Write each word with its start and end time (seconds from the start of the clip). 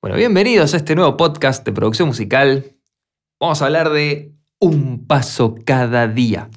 Bueno, 0.00 0.16
bienvenidos 0.16 0.74
a 0.74 0.76
este 0.76 0.94
nuevo 0.94 1.16
podcast 1.16 1.64
de 1.66 1.72
producción 1.72 2.06
musical. 2.06 2.76
Vamos 3.40 3.60
a 3.60 3.64
hablar 3.64 3.90
de 3.90 4.32
un 4.60 5.08
paso 5.08 5.56
cada 5.66 6.06
día. 6.06 6.50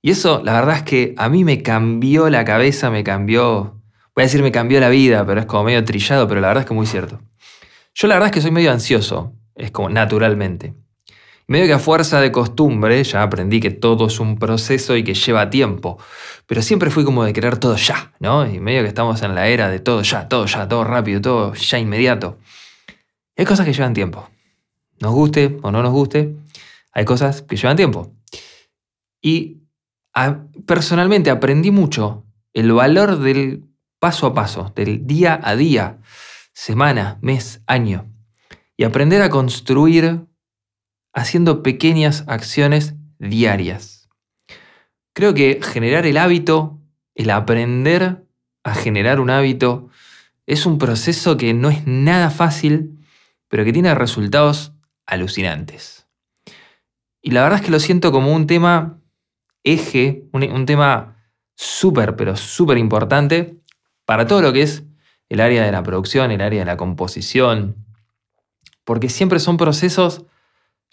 Y 0.00 0.12
eso, 0.12 0.40
la 0.44 0.52
verdad 0.52 0.76
es 0.76 0.82
que 0.84 1.14
a 1.18 1.28
mí 1.28 1.42
me 1.42 1.64
cambió 1.64 2.30
la 2.30 2.44
cabeza, 2.44 2.92
me 2.92 3.02
cambió, 3.02 3.82
voy 4.14 4.22
a 4.22 4.26
decir 4.26 4.40
me 4.40 4.52
cambió 4.52 4.78
la 4.78 4.88
vida, 4.88 5.26
pero 5.26 5.40
es 5.40 5.46
como 5.46 5.64
medio 5.64 5.84
trillado, 5.84 6.28
pero 6.28 6.40
la 6.40 6.46
verdad 6.46 6.62
es 6.62 6.68
que 6.68 6.74
muy 6.74 6.86
cierto. 6.86 7.20
Yo 7.92 8.06
la 8.06 8.14
verdad 8.14 8.28
es 8.28 8.34
que 8.34 8.40
soy 8.40 8.52
medio 8.52 8.70
ansioso, 8.70 9.32
es 9.56 9.72
como 9.72 9.88
naturalmente. 9.88 10.74
Medio 11.46 11.66
que 11.66 11.72
a 11.74 11.78
fuerza 11.78 12.20
de 12.20 12.32
costumbre 12.32 13.04
ya 13.04 13.22
aprendí 13.22 13.60
que 13.60 13.70
todo 13.70 14.06
es 14.06 14.18
un 14.18 14.38
proceso 14.38 14.96
y 14.96 15.04
que 15.04 15.12
lleva 15.14 15.50
tiempo. 15.50 15.98
Pero 16.46 16.62
siempre 16.62 16.90
fui 16.90 17.04
como 17.04 17.24
de 17.24 17.32
querer 17.34 17.58
todo 17.58 17.76
ya, 17.76 18.14
¿no? 18.18 18.46
Y 18.46 18.60
medio 18.60 18.82
que 18.82 18.88
estamos 18.88 19.20
en 19.22 19.34
la 19.34 19.46
era 19.48 19.68
de 19.68 19.78
todo 19.78 20.02
ya, 20.02 20.26
todo 20.28 20.46
ya, 20.46 20.66
todo 20.68 20.84
rápido, 20.84 21.20
todo 21.20 21.54
ya 21.54 21.78
inmediato. 21.78 22.38
hay 23.36 23.44
cosas 23.44 23.66
que 23.66 23.72
llevan 23.72 23.92
tiempo. 23.92 24.30
Nos 25.00 25.12
guste 25.12 25.58
o 25.62 25.70
no 25.70 25.82
nos 25.82 25.92
guste, 25.92 26.34
hay 26.92 27.04
cosas 27.04 27.42
que 27.42 27.56
llevan 27.56 27.76
tiempo. 27.76 28.12
Y 29.20 29.62
personalmente 30.66 31.30
aprendí 31.30 31.70
mucho 31.70 32.24
el 32.52 32.72
valor 32.72 33.18
del 33.18 33.64
paso 33.98 34.26
a 34.26 34.34
paso, 34.34 34.72
del 34.76 35.06
día 35.06 35.40
a 35.42 35.56
día, 35.56 35.98
semana, 36.52 37.18
mes, 37.20 37.62
año. 37.66 38.06
Y 38.76 38.84
aprender 38.84 39.22
a 39.22 39.30
construir 39.30 40.26
haciendo 41.14 41.62
pequeñas 41.62 42.24
acciones 42.26 42.94
diarias. 43.18 44.08
Creo 45.14 45.32
que 45.32 45.60
generar 45.62 46.04
el 46.06 46.18
hábito, 46.18 46.80
el 47.14 47.30
aprender 47.30 48.26
a 48.64 48.74
generar 48.74 49.20
un 49.20 49.30
hábito, 49.30 49.88
es 50.46 50.66
un 50.66 50.78
proceso 50.78 51.36
que 51.36 51.54
no 51.54 51.70
es 51.70 51.86
nada 51.86 52.30
fácil, 52.30 52.98
pero 53.48 53.64
que 53.64 53.72
tiene 53.72 53.94
resultados 53.94 54.72
alucinantes. 55.06 56.06
Y 57.22 57.30
la 57.30 57.42
verdad 57.42 57.60
es 57.60 57.64
que 57.64 57.70
lo 57.70 57.80
siento 57.80 58.12
como 58.12 58.34
un 58.34 58.46
tema 58.46 59.00
eje, 59.62 60.24
un, 60.32 60.66
tema 60.66 61.16
súper, 61.54 62.16
pero 62.16 62.36
súper 62.36 62.76
importante 62.76 63.56
para 64.04 64.26
todo 64.26 64.42
lo 64.42 64.52
que 64.52 64.62
es 64.62 64.84
el 65.30 65.40
área 65.40 65.64
de 65.64 65.72
la 65.72 65.82
producción, 65.82 66.30
el 66.30 66.42
área 66.42 66.60
de 66.60 66.66
la 66.66 66.76
composición, 66.76 67.76
porque 68.84 69.08
siempre 69.08 69.40
son 69.40 69.56
procesos, 69.56 70.26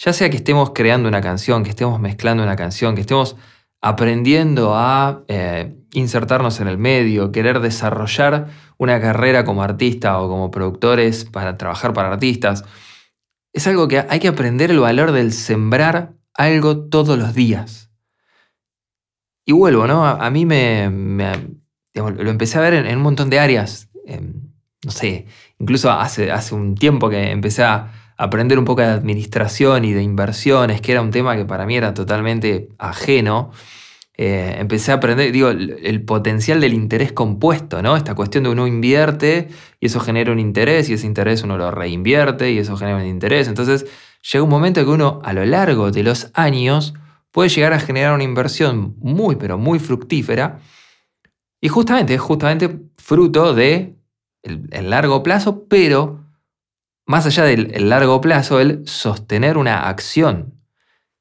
ya 0.04 0.14
sea 0.14 0.32
que 0.32 0.38
estemos 0.38 0.72
creando 0.74 1.08
una 1.08 1.22
canción, 1.22 1.64
que 1.64 1.70
estemos 1.70 2.00
mezclando 2.00 2.42
una 2.42 2.56
canción, 2.56 2.96
que 2.96 3.02
estemos 3.02 3.36
aprendiendo 3.82 4.74
a 4.76 5.24
eh, 5.28 5.76
insertarnos 5.94 6.60
en 6.60 6.68
el 6.68 6.80
medio, 6.80 7.32
querer 7.32 7.60
desarrollar 7.60 8.48
una 8.78 9.00
carrera 9.00 9.46
como 9.46 9.62
artista 9.62 10.20
o 10.20 10.28
como 10.28 10.50
productores 10.50 11.26
para 11.26 11.56
trabajar 11.56 11.94
para 11.94 12.12
artistas. 12.12 12.64
Es 13.54 13.68
algo 13.68 13.88
que 13.88 14.04
hay 14.10 14.20
que 14.20 14.28
aprender 14.28 14.72
el 14.72 14.80
valor 14.80 15.12
del 15.12 15.34
sembrar 15.34 16.14
algo 16.34 16.90
todos 16.90 17.20
los 17.20 17.36
días. 17.36 17.92
Y 19.46 19.52
vuelvo, 19.52 19.86
¿no? 19.86 20.06
A, 20.06 20.30
mí 20.32 20.48
me, 20.48 20.90
lo 21.94 22.30
empecé 22.30 22.58
a 22.58 22.62
ver 22.62 22.74
en, 22.74 22.98
un 22.98 23.04
montón 23.04 23.30
de 23.30 23.40
áreas. 23.40 23.90
Em, 24.08 24.52
no 24.84 24.92
sé, 24.92 25.28
incluso 25.60 25.92
hace, 25.92 26.32
hace 26.32 26.56
un 26.56 26.74
tiempo 26.74 27.08
que 27.10 27.30
empecé 27.30 27.64
a 27.64 28.01
aprender 28.22 28.60
un 28.60 28.66
poco 28.66 28.82
de 28.82 28.88
administración 28.88 29.84
y 29.84 29.94
de 29.94 30.04
inversiones, 30.04 30.80
que 30.80 30.92
era 30.92 31.02
un 31.02 31.10
tema 31.10 31.36
que 31.36 31.44
para 31.44 31.66
mí 31.66 31.76
era 31.76 31.96
totalmente 31.96 32.70
ajeno. 32.78 33.52
Eh, 34.16 34.58
empecé 34.60 34.92
a 34.92 34.96
aprender, 34.96 35.32
digo, 35.32 35.50
el, 35.50 36.04
potencial 36.06 36.62
del 36.62 36.76
interés 36.76 37.14
compuesto, 37.14 37.82
¿no? 37.82 37.98
Esta 37.98 38.14
cuestión 38.14 38.44
de 38.44 38.52
uno 38.52 38.68
invierte 38.68 39.48
y 39.80 39.88
eso 39.88 40.00
genera 40.00 40.32
un 40.32 40.38
interés 40.38 40.88
y 40.90 40.94
ese 40.94 41.08
interés 41.08 41.42
uno 41.42 41.58
lo 41.58 41.72
reinvierte 41.72 42.52
y 42.52 42.60
eso 42.60 42.78
genera 42.78 42.98
un 42.98 43.08
interés. 43.08 43.48
Entonces 43.48 43.88
llega 44.32 44.44
un 44.44 44.52
momento 44.52 44.86
que 44.86 44.92
uno 44.92 45.20
a 45.24 45.34
lo 45.34 45.44
largo 45.44 45.90
de 45.90 46.04
los 46.04 46.30
años 46.36 46.94
puede 47.32 47.50
llegar 47.50 47.74
a 47.74 47.80
generar 47.80 48.14
una 48.14 48.24
inversión 48.24 48.96
muy, 49.00 49.36
pero 49.36 49.58
muy 49.58 49.80
fructífera 49.80 50.60
y 51.60 51.70
justamente, 51.70 52.14
es 52.14 52.22
justamente 52.22 52.82
fruto 52.98 53.56
de 53.56 53.96
el 54.44 54.90
largo 54.92 55.24
plazo, 55.24 55.66
pero 55.68 56.21
más 57.12 57.26
allá 57.26 57.44
del 57.44 57.90
largo 57.90 58.22
plazo, 58.22 58.62
el 58.62 58.88
sostener 58.88 59.58
una 59.58 59.90
acción. 59.90 60.56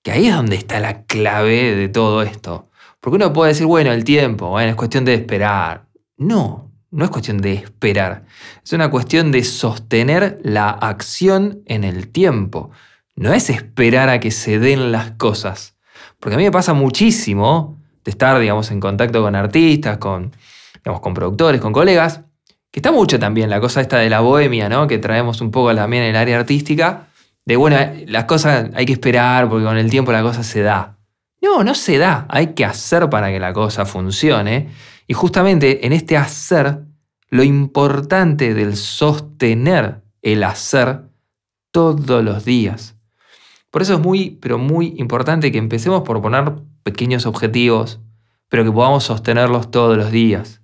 Que 0.03 0.13
ahí 0.13 0.29
es 0.29 0.35
donde 0.35 0.55
está 0.55 0.79
la 0.79 1.03
clave 1.03 1.75
de 1.75 1.89
todo 1.89 2.23
esto. 2.23 2.71
Porque 3.01 3.17
uno 3.17 3.33
puede 3.33 3.51
decir, 3.51 3.67
bueno, 3.67 3.93
el 3.93 4.05
tiempo, 4.05 4.51
bueno, 4.51 4.71
es 4.71 4.77
cuestión 4.77 5.05
de 5.05 5.15
esperar. 5.15 5.89
No, 6.17 6.71
no 6.93 7.05
es 7.05 7.11
cuestión 7.11 7.39
de 7.39 7.55
esperar. 7.55 8.25
Es 8.65 8.73
una 8.73 8.89
cuestión 8.89 9.33
de 9.33 9.43
sostener 9.43 10.39
la 10.45 10.71
acción 10.71 11.63
en 11.67 11.83
el 11.83 12.09
tiempo. 12.09 12.71
No 13.17 13.33
es 13.33 13.51
esperar 13.51 14.11
a 14.11 14.21
que 14.21 14.31
se 14.31 14.61
den 14.61 14.93
las 14.93 15.11
cosas. 15.13 15.77
Porque 16.21 16.37
a 16.37 16.39
mí 16.39 16.45
me 16.45 16.53
pasa 16.53 16.73
muchísimo 16.73 17.83
de 18.05 18.13
estar, 18.13 18.39
digamos, 18.39 18.71
en 18.71 18.79
contacto 18.79 19.23
con 19.23 19.35
artistas, 19.35 19.99
con, 19.99 20.31
digamos, 20.85 21.01
con 21.01 21.15
productores, 21.15 21.61
con 21.61 21.73
colegas, 21.73 22.21
que 22.71 22.81
está 22.81 22.93
mucho 22.93 23.19
también 23.19 23.51
la 23.51 23.61
cosa 23.61 23.81
esta 23.81 23.99
de 23.99 24.11
la 24.11 24.21
bohemia, 24.21 24.69
¿no? 24.69 24.87
Que 24.87 24.99
traemos 24.99 25.41
un 25.41 25.51
poco 25.51 25.75
también 25.75 26.05
en 26.05 26.11
el 26.11 26.17
área 26.17 26.39
artística, 26.39 27.09
de 27.45 27.57
bueno, 27.57 27.77
las 28.07 28.25
cosas 28.25 28.71
hay 28.75 28.87
que 28.87 28.93
esperar 28.93 29.49
porque 29.49 29.65
con 29.65 29.77
el 29.77 29.91
tiempo 29.91 30.13
la 30.13 30.23
cosa 30.23 30.43
se 30.43 30.63
da. 30.63 30.99
No, 31.43 31.65
no 31.65 31.75
se 31.75 31.99
da, 31.99 32.27
hay 32.29 32.49
que 32.55 32.65
hacer 32.65 33.09
para 33.09 33.31
que 33.31 33.41
la 33.41 33.53
cosa 33.53 33.87
funcione. 33.87 34.69
Y 35.07 35.15
justamente 35.15 35.87
en 35.87 35.93
este 35.93 36.17
hacer, 36.17 36.83
lo 37.29 37.43
importante 37.43 38.55
del 38.55 38.77
sostener 38.77 40.03
el 40.23 40.45
hacer 40.45 41.03
todos 41.71 42.23
los 42.23 42.45
días. 42.45 42.97
Por 43.71 43.83
eso 43.83 43.95
es 43.95 44.01
muy, 44.01 44.31
pero 44.41 44.59
muy 44.59 44.95
importante 44.99 45.51
que 45.51 45.59
empecemos 45.59 46.03
por 46.03 46.21
poner 46.21 46.53
pequeños 46.83 47.25
objetivos, 47.25 48.01
pero 48.49 48.65
que 48.65 48.73
podamos 48.73 49.05
sostenerlos 49.05 49.71
todos 49.71 49.97
los 49.97 50.11
días. 50.11 50.61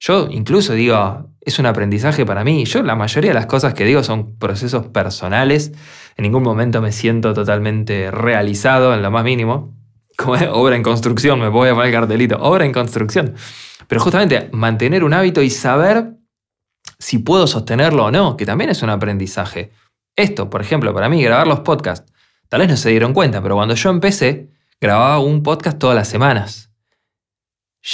Yo 0.00 0.28
incluso 0.30 0.72
digo, 0.74 1.29
es 1.40 1.58
un 1.58 1.66
aprendizaje 1.66 2.26
para 2.26 2.44
mí. 2.44 2.64
Yo 2.64 2.82
la 2.82 2.96
mayoría 2.96 3.30
de 3.30 3.34
las 3.34 3.46
cosas 3.46 3.74
que 3.74 3.84
digo 3.84 4.02
son 4.02 4.36
procesos 4.36 4.88
personales. 4.88 5.72
En 6.16 6.24
ningún 6.24 6.42
momento 6.42 6.82
me 6.82 6.92
siento 6.92 7.32
totalmente 7.32 8.10
realizado 8.10 8.94
en 8.94 9.02
lo 9.02 9.10
más 9.10 9.24
mínimo. 9.24 9.74
Como 10.16 10.34
obra 10.52 10.76
en 10.76 10.82
construcción, 10.82 11.40
me 11.40 11.48
voy 11.48 11.70
a 11.70 11.74
poner 11.74 11.88
el 11.88 11.94
cartelito, 11.94 12.36
obra 12.40 12.64
en 12.66 12.72
construcción. 12.72 13.34
Pero 13.88 14.00
justamente 14.00 14.50
mantener 14.52 15.02
un 15.02 15.14
hábito 15.14 15.42
y 15.42 15.50
saber 15.50 16.14
si 16.98 17.18
puedo 17.18 17.46
sostenerlo 17.46 18.06
o 18.06 18.10
no, 18.10 18.36
que 18.36 18.44
también 18.44 18.70
es 18.70 18.82
un 18.82 18.90
aprendizaje. 18.90 19.72
Esto, 20.14 20.50
por 20.50 20.60
ejemplo, 20.60 20.92
para 20.92 21.08
mí, 21.08 21.22
grabar 21.22 21.46
los 21.46 21.60
podcasts, 21.60 22.12
tal 22.48 22.60
vez 22.60 22.68
no 22.68 22.76
se 22.76 22.90
dieron 22.90 23.14
cuenta, 23.14 23.42
pero 23.42 23.54
cuando 23.54 23.74
yo 23.74 23.88
empecé, 23.88 24.50
grababa 24.78 25.18
un 25.20 25.42
podcast 25.42 25.78
todas 25.78 25.96
las 25.96 26.08
semanas. 26.08 26.70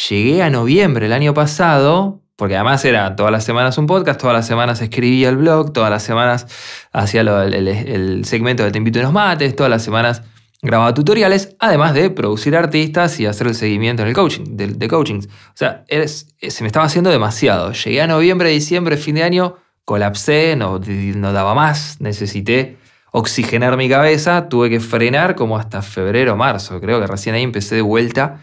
Llegué 0.08 0.42
a 0.42 0.50
noviembre 0.50 1.06
el 1.06 1.12
año 1.12 1.32
pasado 1.32 2.25
porque 2.36 2.54
además 2.54 2.84
era 2.84 3.16
todas 3.16 3.32
las 3.32 3.44
semanas 3.44 3.78
un 3.78 3.86
podcast, 3.86 4.20
todas 4.20 4.36
las 4.36 4.46
semanas 4.46 4.80
escribía 4.82 5.30
el 5.30 5.38
blog, 5.38 5.72
todas 5.72 5.90
las 5.90 6.02
semanas 6.02 6.46
hacía 6.92 7.22
el, 7.22 8.24
segmento 8.24 8.62
de 8.62 8.70
Te 8.70 8.78
invito 8.78 8.98
a 8.98 9.02
unos 9.02 9.14
mates, 9.14 9.56
todas 9.56 9.70
las 9.70 9.82
semanas 9.82 10.22
grababa 10.60 10.92
tutoriales, 10.92 11.56
además 11.58 11.94
de 11.94 12.10
producir 12.10 12.54
artistas 12.54 13.18
y 13.20 13.26
hacer 13.26 13.46
el 13.46 13.54
seguimiento 13.54 14.02
en 14.02 14.08
el 14.08 14.14
coaching, 14.14 14.44
de, 14.56 14.68
de 14.68 14.88
coachings. 14.88 15.26
O 15.26 15.30
sea, 15.54 15.84
se 15.88 16.62
me 16.62 16.66
estaba 16.66 16.86
haciendo 16.86 17.10
demasiado. 17.10 17.72
Llegué 17.72 18.02
a 18.02 18.06
noviembre, 18.06 18.50
diciembre, 18.50 18.96
fin 18.96 19.14
de 19.14 19.22
año, 19.22 19.56
colapsé, 19.84 20.56
no, 20.56 20.78
no 20.78 21.32
daba 21.32 21.54
más, 21.54 22.00
necesité 22.00 22.76
oxigenar 23.12 23.78
mi 23.78 23.88
cabeza, 23.88 24.48
tuve 24.48 24.68
que 24.68 24.80
frenar 24.80 25.36
como 25.36 25.56
hasta 25.56 25.80
febrero, 25.80 26.36
marzo, 26.36 26.80
creo 26.80 27.00
que 27.00 27.06
recién 27.06 27.34
ahí 27.34 27.42
empecé 27.42 27.76
de 27.76 27.80
vuelta 27.80 28.40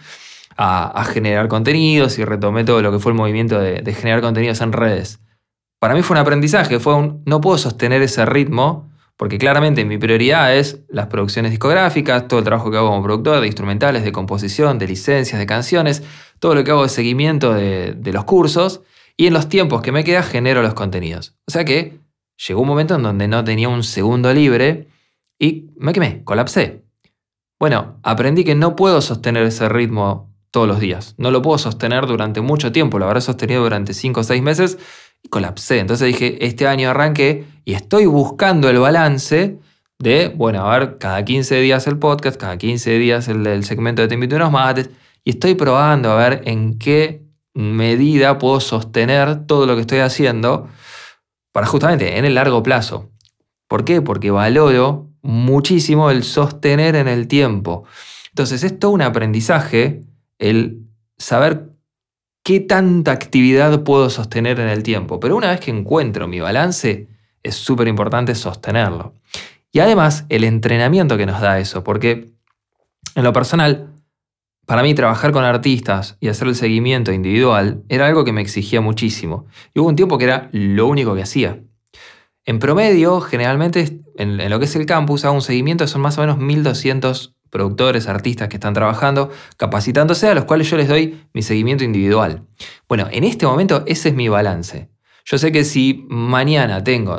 a, 0.57 1.03
generar 1.05 1.47
contenidos 1.47 2.17
y 2.19 2.25
retomé 2.25 2.63
todo 2.63 2.81
lo 2.81 2.91
que 2.91 2.99
fue 2.99 3.11
el 3.11 3.17
movimiento 3.17 3.59
de, 3.59 3.93
generar 3.93 4.21
contenidos 4.21 4.61
en 4.61 4.71
redes. 4.71 5.19
Para 5.79 5.95
mí 5.95 6.01
fue 6.01 6.15
un 6.15 6.21
aprendizaje, 6.21 6.79
fue 6.79 6.95
un, 6.95 7.23
no 7.25 7.41
puedo 7.41 7.57
sostener 7.57 8.01
ese 8.01 8.25
ritmo 8.25 8.89
porque 9.17 9.37
claramente 9.37 9.85
mi 9.85 9.97
prioridad 9.97 10.55
es 10.55 10.81
las 10.89 11.07
producciones 11.07 11.51
discográficas, 11.51 12.27
todo 12.27 12.39
el 12.39 12.45
trabajo 12.45 12.71
que 12.71 12.77
hago 12.77 12.89
como 12.89 13.03
productor, 13.03 13.41
de 13.41 13.47
instrumentales, 13.47 14.03
de 14.03 14.11
composición, 14.11 14.79
de 14.79 14.87
licencias, 14.87 15.39
de 15.39 15.45
canciones, 15.45 16.03
todo 16.39 16.55
lo 16.55 16.63
que 16.63 16.71
hago 16.71 16.83
de 16.83 16.89
seguimiento 16.89 17.53
de, 17.53 17.93
de 17.93 18.13
los 18.13 18.23
cursos 18.23 18.81
y 19.15 19.27
en 19.27 19.33
los 19.33 19.49
tiempos 19.49 19.81
que 19.81 19.91
me 19.91 20.03
queda 20.03 20.23
genero 20.23 20.61
los 20.61 20.73
contenidos. 20.73 21.35
O 21.47 21.51
sea 21.51 21.63
que 21.63 21.99
llegó 22.47 22.61
un 22.61 22.67
momento 22.67 22.95
en 22.95 23.03
donde 23.03 23.27
no 23.27 23.43
tenía 23.43 23.69
un 23.69 23.83
segundo 23.83 24.33
libre 24.33 24.87
y 25.37 25.69
me 25.77 25.93
quemé, 25.93 26.23
colapsé. 26.23 26.83
Bueno, 27.59 27.99
aprendí 28.03 28.43
que 28.43 28.55
no 28.55 28.75
puedo 28.75 29.01
sostener 29.01 29.43
ese 29.43 29.69
ritmo 29.69 30.32
todos 30.53 30.67
los 30.67 30.79
días. 30.79 31.15
No 31.17 31.31
lo 31.31 31.41
puedo 31.41 31.57
sostener 31.57 32.05
durante 32.05 32.39
mucho 32.39 32.71
tiempo, 32.71 32.99
lo 32.99 33.07
habré 33.07 33.21
sostenido 33.21 33.63
durante 33.63 33.95
5 33.95 34.19
o 34.19 34.23
6 34.23 34.43
meses 34.43 34.77
y 35.23 35.27
colapsé. 35.27 35.79
Entonces 35.79 36.07
dije, 36.07 36.45
este 36.45 36.67
año 36.67 36.91
arranqué 36.91 37.45
y 37.65 37.73
estoy 37.73 38.05
buscando 38.05 38.69
el 38.69 38.77
balance 38.77 39.57
de, 39.97 40.31
bueno, 40.35 40.69
a 40.69 40.77
ver, 40.77 40.99
cada 40.99 41.25
15 41.25 41.59
días 41.59 41.87
el 41.87 41.97
podcast, 41.97 42.39
cada 42.39 42.55
15 42.59 42.99
días 42.99 43.27
el, 43.29 43.63
segmento 43.63 44.03
de 44.03 44.07
Te 44.07 44.13
invito 44.13 44.35
unos 44.35 44.51
mates, 44.51 44.91
y 45.23 45.31
estoy 45.31 45.55
probando 45.55 46.11
a 46.11 46.17
ver 46.17 46.43
en 46.45 46.77
qué 46.77 47.23
medida 47.55 48.37
puedo 48.37 48.59
sostener 48.59 49.47
todo 49.47 49.65
lo 49.65 49.73
que 49.73 49.81
estoy 49.81 49.99
haciendo 49.99 50.69
para 51.51 51.65
justamente 51.65 52.19
en 52.19 52.25
el 52.25 52.35
largo 52.35 52.61
plazo. 52.61 53.09
¿Por 53.67 53.85
qué? 53.85 54.03
Porque 54.03 54.29
valoro 54.29 55.09
muchísimo 55.23 56.11
el 56.11 56.23
sostener 56.23 56.95
en 56.95 57.07
el 57.07 57.27
tiempo. 57.27 57.85
Entonces 58.29 58.63
es 58.63 58.77
todo 58.77 58.91
un 58.91 59.01
aprendizaje 59.01 60.03
el 60.43 60.89
saber 61.17 61.69
qué 62.43 62.59
tanta 62.59 63.13
actividad 63.13 63.83
puedo 63.83 64.09
sostener 64.09 64.59
en 64.59 64.67
el 64.67 64.83
tiempo. 64.83 65.19
Pero 65.19 65.37
una 65.37 65.49
vez 65.51 65.61
que 65.61 65.71
encuentro 65.71 66.27
mi 66.27 66.41
balance, 66.41 67.07
es 67.41 67.55
súper 67.55 67.87
importante 67.87 68.35
sostenerlo. 68.35 69.13
Y 69.71 69.79
además 69.79 70.25
el 70.27 70.43
entrenamiento 70.43 71.17
que 71.17 71.25
nos 71.25 71.39
da 71.39 71.59
eso, 71.59 71.83
porque 71.83 72.33
en 73.15 73.23
lo 73.23 73.31
personal, 73.31 73.93
para 74.65 74.83
mí 74.83 74.93
trabajar 74.93 75.31
con 75.31 75.45
artistas 75.45 76.17
y 76.19 76.27
hacer 76.27 76.49
el 76.49 76.55
seguimiento 76.55 77.13
individual 77.13 77.83
era 77.87 78.07
algo 78.07 78.25
que 78.25 78.33
me 78.33 78.41
exigía 78.41 78.81
muchísimo. 78.81 79.45
Y 79.73 79.79
hubo 79.79 79.87
un 79.87 79.95
tiempo 79.95 80.17
que 80.17 80.25
era 80.25 80.49
lo 80.51 80.87
único 80.87 81.15
que 81.15 81.23
hacía. 81.23 81.63
En 82.45 82.59
promedio, 82.59 83.21
generalmente 83.21 84.01
en, 84.17 84.49
lo 84.49 84.59
que 84.59 84.65
es 84.65 84.75
el 84.75 84.85
campus, 84.85 85.23
hago 85.23 85.35
un 85.35 85.41
seguimiento, 85.41 85.87
son 85.87 86.01
más 86.01 86.17
o 86.17 86.21
menos 86.21 86.37
1200 86.37 87.33
productores, 87.53 88.07
artistas 88.07 88.49
que 88.49 88.57
están 88.57 88.73
trabajando, 88.73 89.29
capacitándose, 89.57 90.27
a 90.27 90.33
los 90.33 90.45
cuales 90.45 90.69
yo 90.69 90.75
les 90.75 90.87
doy 90.87 91.23
mi 91.33 91.43
seguimiento 91.43 91.83
individual. 91.83 92.47
Bueno, 92.89 93.07
en 93.11 93.23
este 93.23 93.45
momento 93.45 93.83
ese 93.85 94.09
es 94.09 94.15
mi 94.15 94.27
balance. 94.27 94.89
Yo 95.23 95.37
sé 95.37 95.53
que 95.53 95.63
si 95.63 96.05
mañana 96.09 96.83
tengo 96.83 97.17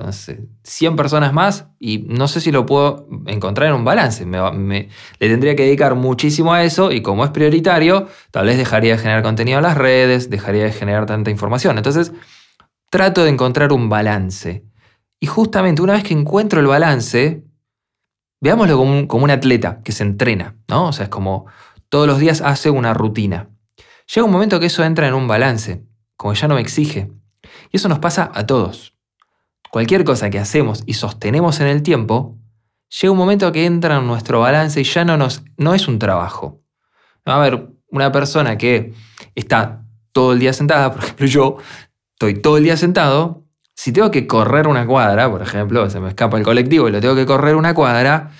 100 0.64 0.96
personas 0.96 1.32
más 1.32 1.68
y 1.78 2.04
no 2.08 2.28
sé 2.28 2.40
si 2.42 2.50
lo 2.50 2.66
puedo 2.66 3.08
encontrar 3.26 3.68
en 3.68 3.76
un 3.76 3.84
balance, 3.84 4.26
le 4.26 4.88
tendría 5.18 5.56
que 5.56 5.62
dedicar 5.62 5.94
muchísimo 5.94 6.52
a 6.52 6.64
eso 6.64 6.90
y 6.92 7.00
como 7.00 7.24
es 7.24 7.30
prioritario, 7.30 8.08
tal 8.30 8.46
vez 8.46 8.58
dejaría 8.58 8.92
de 8.92 8.98
generar 8.98 9.22
contenido 9.22 9.58
en 9.58 9.62
las 9.62 9.78
redes, 9.78 10.28
dejaría 10.28 10.64
de 10.64 10.72
generar 10.72 11.06
tanta 11.06 11.30
información. 11.30 11.78
Entonces, 11.78 12.12
trato 12.90 13.22
de 13.22 13.30
encontrar 13.30 13.72
un 13.72 13.88
balance. 13.88 14.64
Y 15.18 15.26
justamente 15.26 15.80
una 15.80 15.94
vez 15.94 16.02
que 16.02 16.12
encuentro 16.12 16.60
el 16.60 16.66
balance, 16.66 17.44
veámoslo 18.44 18.76
como 18.76 18.92
un, 18.92 19.06
como 19.06 19.24
un 19.24 19.30
atleta 19.30 19.80
que 19.82 19.90
se 19.90 20.02
entrena, 20.02 20.54
¿no? 20.68 20.88
O 20.88 20.92
sea, 20.92 21.04
es 21.04 21.08
como 21.08 21.46
todos 21.88 22.06
los 22.06 22.18
días 22.18 22.42
hace 22.42 22.68
una 22.68 22.92
rutina. 22.92 23.48
Llega 24.14 24.26
un 24.26 24.30
momento 24.30 24.60
que 24.60 24.66
eso 24.66 24.84
entra 24.84 25.08
en 25.08 25.14
un 25.14 25.26
balance, 25.26 25.82
como 26.18 26.34
ya 26.34 26.46
no 26.46 26.56
me 26.56 26.60
exige. 26.60 27.10
Y 27.72 27.78
eso 27.78 27.88
nos 27.88 28.00
pasa 28.00 28.30
a 28.34 28.44
todos. 28.44 28.98
Cualquier 29.70 30.04
cosa 30.04 30.28
que 30.28 30.38
hacemos 30.38 30.82
y 30.84 30.92
sostenemos 30.92 31.58
en 31.60 31.68
el 31.68 31.82
tiempo, 31.82 32.38
llega 33.00 33.12
un 33.12 33.16
momento 33.16 33.50
que 33.50 33.64
entra 33.64 33.96
en 33.96 34.06
nuestro 34.06 34.40
balance 34.40 34.78
y 34.78 34.84
ya 34.84 35.06
no, 35.06 35.16
nos, 35.16 35.42
no 35.56 35.72
es 35.72 35.88
un 35.88 35.98
trabajo. 35.98 36.60
A 37.24 37.38
ver, 37.38 37.70
una 37.88 38.12
persona 38.12 38.58
que 38.58 38.92
está 39.34 39.86
todo 40.12 40.34
el 40.34 40.38
día 40.38 40.52
sentada, 40.52 40.92
por 40.92 41.02
ejemplo 41.02 41.26
yo, 41.26 41.56
estoy 42.12 42.42
todo 42.42 42.58
el 42.58 42.64
día 42.64 42.76
sentado, 42.76 43.43
si 43.84 43.92
tengo 43.92 44.10
que 44.10 44.26
correr 44.26 44.66
una 44.66 44.86
cuadra, 44.86 45.30
por 45.30 45.42
ejemplo, 45.42 45.90
se 45.90 46.00
me 46.00 46.08
escapa 46.08 46.38
el 46.38 46.42
colectivo 46.42 46.88
y 46.88 46.90
lo 46.90 47.02
tengo 47.02 47.14
que 47.14 47.26
correr 47.26 47.54
una 47.54 47.74
cuadra, 47.74 48.30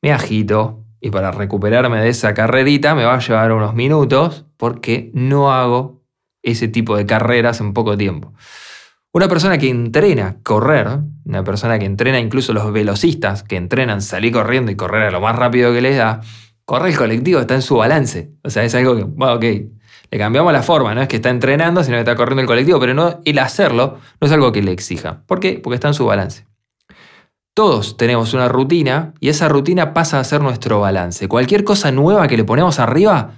me 0.00 0.12
agito 0.12 0.82
y 0.98 1.10
para 1.10 1.30
recuperarme 1.30 2.00
de 2.00 2.08
esa 2.08 2.32
carrerita 2.32 2.94
me 2.94 3.04
va 3.04 3.16
a 3.16 3.18
llevar 3.18 3.52
unos 3.52 3.74
minutos 3.74 4.46
porque 4.56 5.10
no 5.12 5.52
hago 5.52 6.00
ese 6.42 6.68
tipo 6.68 6.96
de 6.96 7.04
carreras 7.04 7.60
en 7.60 7.74
poco 7.74 7.98
tiempo. 7.98 8.32
Una 9.12 9.28
persona 9.28 9.58
que 9.58 9.68
entrena 9.68 10.38
correr, 10.42 11.00
una 11.26 11.44
persona 11.44 11.78
que 11.78 11.84
entrena 11.84 12.18
incluso 12.18 12.54
los 12.54 12.72
velocistas 12.72 13.42
que 13.42 13.56
entrenan 13.56 14.00
salir 14.00 14.32
corriendo 14.32 14.72
y 14.72 14.74
correr 14.74 15.02
a 15.02 15.10
lo 15.10 15.20
más 15.20 15.36
rápido 15.36 15.70
que 15.74 15.82
les 15.82 15.98
da, 15.98 16.22
correr 16.64 16.92
el 16.92 16.96
colectivo 16.96 17.40
está 17.40 17.54
en 17.54 17.60
su 17.60 17.76
balance. 17.76 18.32
O 18.42 18.48
sea, 18.48 18.64
es 18.64 18.74
algo 18.74 18.96
que, 18.96 19.02
bueno, 19.02 19.34
ok, 19.34 19.44
le 20.10 20.18
cambiamos 20.18 20.52
la 20.52 20.62
forma, 20.62 20.94
no 20.94 21.02
es 21.02 21.08
que 21.08 21.16
está 21.16 21.30
entrenando, 21.30 21.82
sino 21.82 21.96
que 21.96 22.00
está 22.00 22.16
corriendo 22.16 22.42
el 22.42 22.46
colectivo, 22.46 22.78
pero 22.80 22.94
no, 22.94 23.20
el 23.24 23.38
hacerlo 23.38 23.98
no 24.20 24.26
es 24.26 24.32
algo 24.32 24.52
que 24.52 24.62
le 24.62 24.72
exija. 24.72 25.22
¿Por 25.26 25.40
qué? 25.40 25.60
Porque 25.62 25.74
está 25.74 25.88
en 25.88 25.94
su 25.94 26.06
balance. 26.06 26.46
Todos 27.54 27.96
tenemos 27.96 28.34
una 28.34 28.48
rutina 28.48 29.14
y 29.20 29.28
esa 29.28 29.48
rutina 29.48 29.94
pasa 29.94 30.18
a 30.18 30.24
ser 30.24 30.40
nuestro 30.40 30.80
balance. 30.80 31.28
Cualquier 31.28 31.62
cosa 31.62 31.92
nueva 31.92 32.26
que 32.26 32.36
le 32.36 32.44
ponemos 32.44 32.80
arriba 32.80 33.34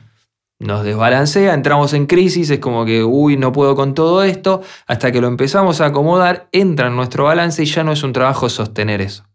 nos 0.58 0.84
desbalancea, 0.84 1.52
entramos 1.52 1.92
en 1.92 2.06
crisis, 2.06 2.48
es 2.48 2.58
como 2.58 2.86
que, 2.86 3.04
uy, 3.04 3.36
no 3.36 3.52
puedo 3.52 3.76
con 3.76 3.92
todo 3.92 4.22
esto, 4.22 4.62
hasta 4.86 5.12
que 5.12 5.20
lo 5.20 5.28
empezamos 5.28 5.82
a 5.82 5.86
acomodar, 5.86 6.48
entra 6.50 6.86
en 6.86 6.96
nuestro 6.96 7.24
balance 7.24 7.62
y 7.62 7.66
ya 7.66 7.84
no 7.84 7.92
es 7.92 8.02
un 8.02 8.14
trabajo 8.14 8.48
sostener 8.48 9.02
eso. 9.02 9.25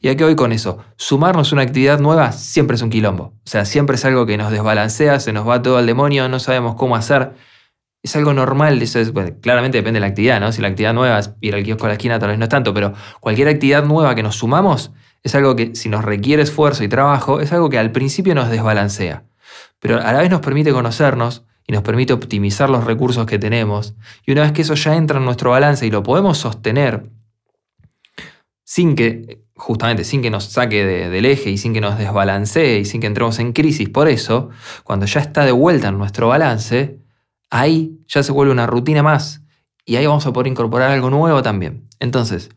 ¿Y 0.00 0.08
a 0.08 0.16
qué 0.16 0.24
voy 0.24 0.36
con 0.36 0.52
eso? 0.52 0.78
Sumarnos 0.96 1.52
una 1.52 1.62
actividad 1.62 1.98
nueva 1.98 2.32
siempre 2.32 2.76
es 2.76 2.82
un 2.82 2.90
quilombo. 2.90 3.24
O 3.24 3.48
sea, 3.48 3.64
siempre 3.64 3.96
es 3.96 4.04
algo 4.04 4.26
que 4.26 4.36
nos 4.36 4.50
desbalancea, 4.50 5.20
se 5.20 5.32
nos 5.32 5.48
va 5.48 5.62
todo 5.62 5.78
al 5.78 5.86
demonio, 5.86 6.28
no 6.28 6.38
sabemos 6.38 6.74
cómo 6.76 6.96
hacer. 6.96 7.32
Es 8.02 8.14
algo 8.14 8.32
normal, 8.32 8.80
eso 8.80 9.00
es, 9.00 9.12
claramente 9.40 9.78
depende 9.78 9.96
de 9.96 10.00
la 10.02 10.06
actividad, 10.06 10.40
¿no? 10.40 10.52
Si 10.52 10.62
la 10.62 10.68
actividad 10.68 10.94
nueva 10.94 11.18
es 11.18 11.32
ir 11.40 11.54
al 11.54 11.64
kiosco 11.64 11.86
a 11.86 11.88
la 11.88 11.94
esquina, 11.94 12.18
tal 12.18 12.28
vez 12.28 12.38
no 12.38 12.44
es 12.44 12.48
tanto, 12.48 12.72
pero 12.72 12.94
cualquier 13.20 13.48
actividad 13.48 13.84
nueva 13.84 14.14
que 14.14 14.22
nos 14.22 14.36
sumamos 14.36 14.92
es 15.22 15.34
algo 15.34 15.56
que, 15.56 15.74
si 15.74 15.88
nos 15.88 16.04
requiere 16.04 16.42
esfuerzo 16.42 16.84
y 16.84 16.88
trabajo, 16.88 17.40
es 17.40 17.52
algo 17.52 17.68
que 17.68 17.78
al 17.78 17.90
principio 17.90 18.34
nos 18.34 18.48
desbalancea. 18.48 19.24
Pero 19.80 20.00
a 20.00 20.12
la 20.12 20.20
vez 20.20 20.30
nos 20.30 20.40
permite 20.40 20.72
conocernos 20.72 21.44
y 21.66 21.72
nos 21.72 21.82
permite 21.82 22.12
optimizar 22.12 22.70
los 22.70 22.84
recursos 22.84 23.26
que 23.26 23.38
tenemos. 23.38 23.94
Y 24.24 24.32
una 24.32 24.42
vez 24.42 24.52
que 24.52 24.62
eso 24.62 24.74
ya 24.74 24.94
entra 24.94 25.18
en 25.18 25.24
nuestro 25.24 25.50
balance 25.50 25.84
y 25.84 25.90
lo 25.90 26.02
podemos 26.02 26.38
sostener 26.38 27.10
sin 28.62 28.94
que 28.94 29.45
justamente 29.56 30.04
sin 30.04 30.22
que 30.22 30.30
nos 30.30 30.44
saque 30.44 30.84
del 30.84 31.24
eje 31.24 31.50
y 31.50 31.58
sin 31.58 31.72
que 31.72 31.80
nos 31.80 31.98
desbalancee 31.98 32.80
y 32.80 32.84
sin 32.84 33.00
que 33.00 33.06
entremos 33.06 33.38
en 33.38 33.52
crisis 33.52 33.88
por 33.88 34.08
eso, 34.08 34.50
cuando 34.84 35.06
ya 35.06 35.20
está 35.20 35.44
de 35.44 35.52
vuelta 35.52 35.88
en 35.88 35.98
nuestro 35.98 36.28
balance, 36.28 37.00
ahí 37.50 37.98
ya 38.06 38.22
se 38.22 38.32
vuelve 38.32 38.52
una 38.52 38.66
rutina 38.66 39.02
más 39.02 39.42
y 39.84 39.96
ahí 39.96 40.06
vamos 40.06 40.26
a 40.26 40.32
poder 40.32 40.48
incorporar 40.48 40.90
algo 40.90 41.10
nuevo 41.10 41.42
también. 41.42 41.88
Entonces, 42.00 42.50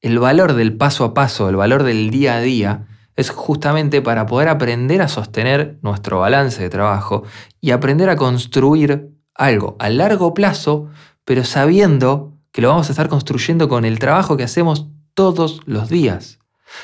el 0.00 0.18
valor 0.18 0.54
del 0.54 0.76
paso 0.76 1.04
a 1.04 1.14
paso, 1.14 1.48
el 1.48 1.56
valor 1.56 1.84
del 1.84 2.10
día 2.10 2.36
a 2.36 2.40
día, 2.40 2.86
es 3.14 3.30
justamente 3.30 4.02
para 4.02 4.26
poder 4.26 4.48
aprender 4.48 5.00
a 5.02 5.08
sostener 5.08 5.78
nuestro 5.82 6.20
balance 6.20 6.60
de 6.60 6.68
trabajo 6.68 7.22
y 7.60 7.70
aprender 7.70 8.10
a 8.10 8.16
construir 8.16 9.10
algo 9.34 9.76
a 9.78 9.88
largo 9.90 10.34
plazo, 10.34 10.88
pero 11.24 11.44
sabiendo 11.44 12.34
que 12.52 12.62
lo 12.62 12.68
vamos 12.68 12.88
a 12.88 12.92
estar 12.92 13.08
construyendo 13.08 13.68
con 13.68 13.84
el 13.84 13.98
trabajo 13.98 14.36
que 14.36 14.44
hacemos 14.44 14.88
todos 15.16 15.62
los 15.64 15.88
días. 15.88 16.38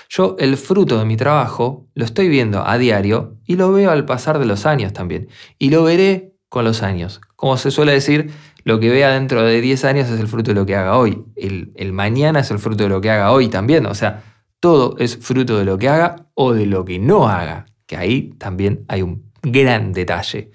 Yo 0.08 0.36
el 0.38 0.56
fruto 0.56 0.98
de 0.98 1.04
mi 1.04 1.16
trabajo 1.16 1.86
lo 1.94 2.04
estoy 2.04 2.28
viendo 2.28 2.66
a 2.66 2.78
diario 2.78 3.36
y 3.46 3.56
lo 3.56 3.70
veo 3.72 3.90
al 3.90 4.06
pasar 4.06 4.38
de 4.38 4.46
los 4.46 4.64
años 4.64 4.92
también. 4.92 5.28
Y 5.58 5.70
lo 5.70 5.84
veré 5.84 6.32
con 6.48 6.64
los 6.64 6.82
años. 6.82 7.20
Como 7.36 7.56
se 7.58 7.70
suele 7.70 7.92
decir, 7.92 8.32
lo 8.64 8.80
que 8.80 8.88
vea 8.88 9.10
dentro 9.10 9.42
de 9.42 9.60
10 9.60 9.84
años 9.84 10.08
es 10.08 10.18
el 10.18 10.28
fruto 10.28 10.52
de 10.52 10.54
lo 10.54 10.66
que 10.66 10.74
haga 10.74 10.96
hoy. 10.96 11.22
El, 11.36 11.92
mañana 11.92 12.40
es 12.40 12.50
el 12.50 12.58
fruto 12.58 12.84
de 12.84 12.88
lo 12.88 13.00
que 13.00 13.10
haga 13.10 13.32
hoy 13.32 13.48
también. 13.48 13.84
O 13.86 13.94
sea, 13.94 14.22
todo 14.60 14.96
es 14.98 15.18
fruto 15.18 15.58
de 15.58 15.64
lo 15.64 15.76
que 15.76 15.90
haga 15.90 16.28
o 16.34 16.54
de 16.54 16.64
lo 16.66 16.84
que 16.84 16.98
no 16.98 17.28
haga. 17.28 17.66
Que 17.86 17.96
ahí 17.96 18.32
también 18.38 18.84
hay 18.88 19.02
un 19.02 19.30
gran 19.42 19.92
detalle. 19.92 20.52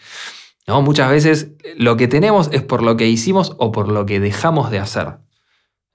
¿No? 0.65 0.81
Muchas 0.81 1.11
veces 1.11 1.51
lo 1.77 1.95
que 1.95 2.07
tenemos 2.07 2.49
es 2.51 2.63
por 2.63 2.81
lo 2.81 2.97
que 2.97 3.07
hicimos 3.07 3.55
o 3.59 3.71
por 3.71 3.91
lo 3.91 4.05
que 4.07 4.19
dejamos 4.19 4.71
de 4.71 4.79
hacer. 4.79 5.26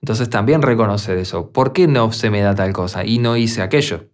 Entonces 0.03 0.29
también 0.29 0.63
reconocer 0.63 1.17
eso. 1.17 1.53
¿Por 1.53 1.73
qué 1.73 1.87
no 1.87 2.13
se 2.13 2.29
me 2.29 2.43
da 2.43 2.55
tal 2.55 2.73
cosa 2.73 3.05
y 3.05 3.19
no 3.19 3.37
hice 3.37 3.63
aquello? 3.63 4.09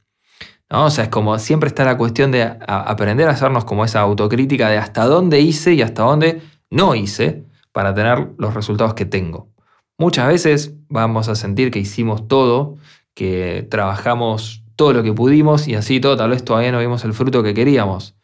O 0.70 0.90
sea, 0.90 1.04
es 1.04 1.10
como 1.10 1.38
siempre 1.38 1.68
está 1.68 1.84
la 1.84 1.96
cuestión 1.96 2.30
de 2.30 2.42
aprender 2.42 3.26
a 3.28 3.32
hacernos 3.32 3.64
como 3.64 3.86
esa 3.86 4.00
autocrítica 4.00 4.68
de 4.68 4.76
hasta 4.76 5.06
dónde 5.06 5.40
hice 5.40 5.72
y 5.72 5.80
hasta 5.80 6.02
dónde 6.02 6.42
no 6.70 6.94
hice 6.94 7.46
para 7.72 7.94
tener 7.94 8.32
los 8.36 8.52
resultados 8.52 8.92
que 8.92 9.06
tengo. 9.06 9.48
Muchas 9.96 10.28
veces 10.28 10.74
vamos 10.88 11.28
a 11.28 11.34
sentir 11.34 11.70
que 11.70 11.78
hicimos 11.78 12.28
todo, 12.28 12.76
que 13.14 13.66
trabajamos 13.70 14.62
todo 14.76 14.92
lo 14.92 15.02
que 15.02 15.14
pudimos 15.14 15.66
y 15.68 15.74
así 15.74 16.00
todo, 16.00 16.16
tal 16.18 16.30
vez 16.30 16.44
todavía 16.44 16.70
no 16.70 16.80
vimos 16.80 17.02
el 17.04 17.14
fruto 17.14 17.42
que 17.42 17.54
queríamos. 17.54 18.14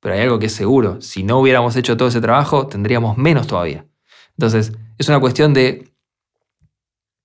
Pero 0.00 0.14
hay 0.14 0.20
algo 0.22 0.38
que 0.38 0.46
es 0.46 0.54
seguro, 0.54 1.00
si 1.00 1.24
no 1.24 1.40
hubiéramos 1.40 1.74
hecho 1.74 1.96
todo 1.96 2.08
ese 2.08 2.20
trabajo, 2.20 2.68
tendríamos 2.68 3.18
menos 3.18 3.48
todavía. 3.48 3.86
Entonces, 4.38 4.72
es 4.98 5.08
una 5.08 5.18
cuestión 5.18 5.52
de 5.52 5.95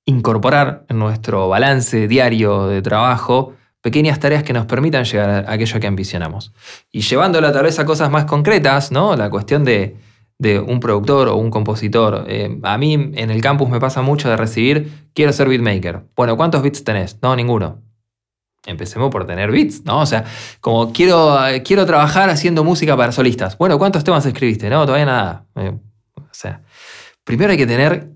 incorporar 0.05 0.85
en 0.89 0.99
nuestro 0.99 1.49
balance 1.49 2.07
diario 2.07 2.67
de 2.67 2.81
trabajo 2.81 3.53
pequeñas 3.81 4.19
tareas 4.19 4.43
que 4.43 4.53
nos 4.53 4.65
permitan 4.65 5.03
llegar 5.03 5.45
a 5.47 5.51
aquello 5.51 5.79
que 5.79 5.87
ambicionamos. 5.87 6.53
Y 6.91 7.01
llevándola 7.01 7.51
tal 7.51 7.63
vez 7.63 7.79
a 7.79 7.85
cosas 7.85 8.11
más 8.11 8.25
concretas, 8.25 8.91
¿no? 8.91 9.15
La 9.15 9.29
cuestión 9.29 9.63
de, 9.65 9.97
un 10.65 10.79
productor 10.79 11.27
o 11.27 11.35
un 11.35 11.51
compositor. 11.51 12.25
Eh, 12.27 12.59
a 12.63 12.77
mí 12.77 12.93
en 12.93 13.29
el 13.29 13.41
campus 13.41 13.69
me 13.69 13.79
pasa 13.79 14.01
mucho 14.01 14.29
de 14.29 14.37
recibir, 14.37 15.09
quiero 15.13 15.33
ser 15.33 15.47
beatmaker. 15.47 16.01
Bueno, 16.15 16.35
¿cuántos 16.37 16.63
beats 16.63 16.83
tenés? 16.83 17.17
No, 17.21 17.35
ninguno. 17.35 17.81
Empecemos 18.65 19.09
por 19.11 19.25
tener 19.25 19.51
beats, 19.51 19.83
¿no? 19.85 20.01
O 20.01 20.05
sea, 20.05 20.23
como 20.59 20.91
quiero, 20.93 21.37
quiero 21.63 21.85
trabajar 21.85 22.29
haciendo 22.29 22.63
música 22.63 22.95
para 22.95 23.11
solistas. 23.11 23.57
Bueno, 23.57 23.77
¿cuántos 23.79 24.03
temas 24.03 24.25
escribiste? 24.25 24.69
No, 24.69 24.85
todavía 24.85 25.05
nada. 25.05 25.45
Eh, 25.55 25.73
o 26.15 26.29
sea, 26.31 26.61
primero 27.23 27.51
hay 27.51 27.57
que 27.57 27.67
tener 27.67 28.11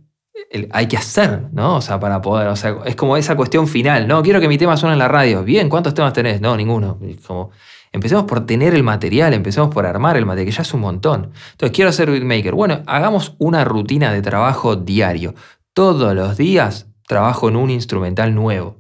hay 0.72 0.88
que 0.88 0.98
hacer, 0.98 1.50
¿no? 1.54 1.78
O 1.78 1.82
sea, 1.82 2.00
para 2.00 2.22
poder, 2.22 2.48
o 2.48 2.56
sea, 2.56 2.78
es 2.86 2.96
como 2.96 3.18
esa 3.18 3.36
cuestión 3.36 3.68
final, 3.68 4.08
¿no? 4.08 4.22
Quiero 4.22 4.40
que 4.40 4.48
mi 4.48 4.58
tema 4.58 4.78
suene 4.78 4.94
en 4.94 5.00
la 5.00 5.08
radio. 5.08 5.44
Bien, 5.44 5.70
¿cuántos 5.70 5.94
temas 5.94 6.14
tenés? 6.14 6.42
No, 6.42 6.56
ninguno. 6.56 7.00
Como, 7.26 7.52
empecemos 7.92 8.26
por 8.26 8.46
tener 8.46 8.74
el 8.74 8.84
material, 8.84 9.34
empecemos 9.34 9.74
por 9.74 9.86
armar 9.86 10.18
el 10.18 10.26
material, 10.26 10.52
que 10.52 10.56
ya 10.56 10.62
es 10.62 10.74
un 10.74 10.82
montón. 10.82 11.32
Entonces, 11.52 11.76
quiero 11.76 11.92
ser 11.92 12.12
beatmaker. 12.12 12.54
Bueno, 12.54 12.82
hagamos 12.86 13.36
una 13.40 13.64
rutina 13.64 14.12
de 14.12 14.22
trabajo 14.22 14.76
diario. 14.76 15.36
todos 15.74 16.16
los 16.16 16.38
días 16.38 16.88
trabajo 17.08 17.50
en 17.50 17.56
un 17.56 17.70
instrumental 17.70 18.34
nuevo. 18.34 18.78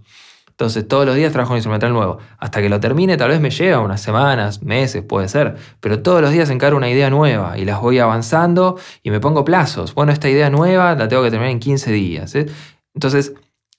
Entonces, 0.57 0.87
todos 0.87 1.05
los 1.05 1.15
días 1.15 1.33
trabajo 1.33 1.51
un 1.51 1.57
instrumental 1.57 1.91
nuevo. 1.91 2.17
Hasta 2.37 2.61
que 2.61 2.69
lo 2.69 2.79
termine, 2.79 3.17
tal 3.17 3.27
vez 3.27 3.41
me 3.41 3.49
lleva 3.49 3.81
unas 3.81 3.99
semanas, 3.99 4.63
meses, 4.63 5.03
puede 5.03 5.27
ser. 5.27 5.57
Pero 5.81 6.01
todos 6.01 6.21
los 6.21 6.31
días 6.31 6.49
encaro 6.49 6.77
una 6.77 6.89
idea 6.89 7.09
nueva 7.09 7.57
y 7.57 7.65
las 7.65 7.81
voy 7.81 7.99
avanzando 7.99 8.77
y 9.03 9.11
me 9.11 9.19
pongo 9.19 9.43
plazos. 9.43 9.93
Bueno, 9.93 10.13
esta 10.13 10.29
idea 10.29 10.49
nueva 10.49 10.95
la 10.95 11.09
tengo 11.09 11.23
que 11.23 11.29
terminar 11.29 11.51
en 11.51 11.59
15 11.59 11.91
días. 11.91 12.35
¿eh? 12.35 12.45
Entonces, 12.93 13.33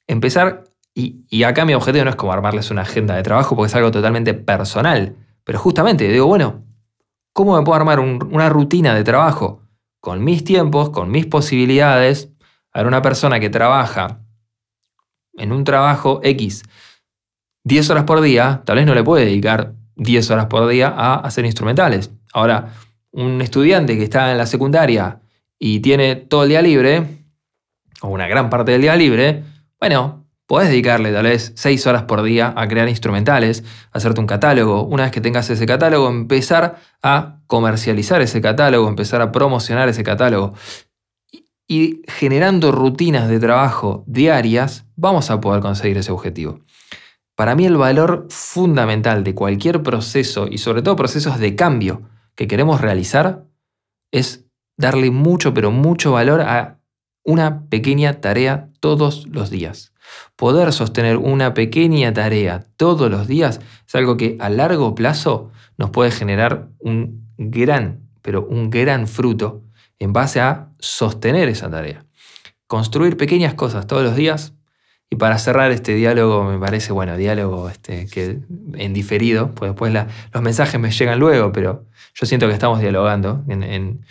empezar, 0.07 0.65
y, 0.93 1.25
y 1.31 1.45
acá 1.45 1.65
mi 1.65 1.73
objetivo 1.73 2.05
no 2.05 2.11
es 2.11 2.17
como 2.17 2.35
armarles 2.35 2.71
una 2.71 2.83
agenda 2.83 3.17
de 3.17 3.23
trabajo 3.23 3.57
porque 3.57 3.69
es 3.69 3.75
algo 3.75 3.91
totalmente 3.91 4.35
personal. 4.35 5.17
Pero 5.45 5.59
justamente 5.59 6.07
digo, 6.07 6.27
bueno, 6.27 6.63
¿cómo 7.33 7.57
me 7.57 7.65
puedo 7.65 7.77
armar 7.77 8.01
una 8.01 8.51
rutina 8.51 8.95
de 8.95 9.03
trabajo? 9.03 9.63
Con 9.99 10.23
mis 10.23 10.45
tiempos, 10.45 10.91
con 10.91 11.11
mis 11.11 11.25
posibilidades. 11.25 12.29
A 12.75 12.81
ver, 12.81 12.87
una 12.87 13.01
persona 13.01 13.41
que 13.41 13.49
trabaja 13.49 14.26
en 15.37 15.53
un 15.53 15.65
trabajo 15.65 16.21
X 16.23 16.63
10 17.65 17.91
horas 17.91 18.05
por 18.05 18.21
día, 18.21 18.63
tal 18.65 18.77
vez 18.77 18.87
no 18.87 18.95
le 18.95 19.03
puede 19.03 19.25
dedicar 19.25 19.73
10 19.97 20.31
horas 20.31 20.47
por 20.47 20.69
día 20.69 20.89
a 20.89 21.17
hacer 21.17 21.45
instrumentales. 21.45 22.11
Ahora, 22.33 22.75
un 23.11 23.41
estudiante 23.41 23.97
que 23.97 24.05
está 24.05 24.31
en 24.31 24.39
la 24.39 24.47
secundaria 24.47 25.21
y 25.59 25.81
tiene 25.81 26.17
todo 26.17 26.45
el 26.45 26.51
día 26.51 26.63
libre, 26.63 27.25
o 28.03 28.09
una 28.09 28.29
gran 28.29 28.51
parte 28.51 28.73
del 28.73 28.83
día 28.83 28.95
libre, 28.95 29.43
bueno, 29.81 30.27
Podés 30.47 30.69
dedicarle 30.69 31.13
tal 31.13 31.25
vez 31.25 31.53
6 31.57 31.89
horas 31.89 32.03
por 32.05 32.23
día 32.23 32.55
a 32.57 32.69
crear 32.69 32.89
instrumentales, 32.89 33.65
hacerte 33.91 34.21
un 34.21 34.29
catálogo. 34.29 34.85
Una 34.85 35.03
vez 35.03 35.13
que 35.13 35.21
tengas 35.21 35.51
ese 35.51 35.67
catálogo, 35.67 36.09
empezar 36.09 36.77
a 37.03 37.41
comercializar 37.49 38.23
ese 38.23 38.41
catálogo, 38.41 38.89
empezar 38.89 39.21
a 39.23 39.33
promocionar 39.33 39.89
ese 39.89 40.05
catálogo. 40.05 40.55
Y 41.69 42.03
generando 42.07 42.71
rutinas 42.71 43.29
de 43.29 43.41
trabajo 43.41 44.05
diarias, 44.07 44.87
vamos 44.95 45.31
a 45.31 45.41
poder 45.41 45.61
conseguir 45.61 45.99
ese 45.99 46.13
objetivo. 46.13 46.61
Para 47.35 47.55
mí 47.55 47.67
el 47.67 47.77
valor 47.77 48.27
fundamental 48.31 49.25
de 49.25 49.35
cualquier 49.35 49.83
proceso 49.83 50.47
y 50.49 50.59
sobre 50.59 50.83
todo 50.83 50.97
procesos 50.97 51.39
de 51.39 51.55
cambio 51.55 52.03
que 52.35 52.47
queremos 52.47 52.81
realizar 52.81 53.45
es 54.11 54.47
darle 54.79 55.11
mucho, 55.11 55.53
pero 55.53 55.71
mucho 55.71 56.13
valor 56.13 56.41
a 56.41 56.79
una 57.25 57.69
pequeña 57.69 58.21
tarea 58.21 58.71
todos 58.81 59.27
los 59.27 59.51
días. 59.51 59.93
Poder 60.37 60.73
sostener 60.73 61.17
una 61.17 61.53
pequeña 61.53 62.15
tarea 62.15 62.65
todos 62.77 63.11
los 63.11 63.27
días 63.27 63.61
es 63.87 63.95
algo 63.95 64.17
que 64.17 64.37
a 64.39 64.49
largo 64.49 64.95
plazo 64.95 65.51
nos 65.77 65.91
puede 65.91 66.13
generar 66.13 66.69
un 66.79 67.29
gran, 67.37 68.09
pero 68.23 68.47
un 68.47 68.71
gran 68.71 69.09
fruto 69.09 69.66
en 69.99 70.13
base 70.13 70.41
a 70.41 70.71
sostener 70.79 71.49
esa 71.49 71.71
tarea. 71.71 72.05
Construir 72.67 73.17
pequeñas 73.17 73.55
cosas 73.55 73.87
todos 73.87 74.03
los 74.03 74.17
días. 74.17 74.55
Y 75.09 75.17
para 75.17 75.39
cerrar 75.39 75.71
este 75.71 75.95
diálogo, 75.95 76.43
me 76.43 76.59
parece, 76.59 76.93
bueno, 76.93 77.17
diálogo 77.17 77.71
este, 77.71 78.07
que 78.09 78.41
en 78.75 78.93
diferido, 78.93 79.55
pues 79.55 79.71
después 79.71 79.93
los 79.93 80.43
mensajes 80.43 80.81
me 80.81 80.91
llegan 80.91 81.21
luego, 81.21 81.53
pero 81.53 81.87
yo 82.15 82.27
siento 82.27 82.49
que 82.49 82.55
estamos 82.55 82.81
dialogando 82.81 83.45
en 83.47 84.05